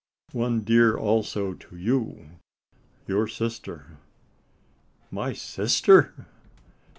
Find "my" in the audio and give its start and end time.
5.11-5.31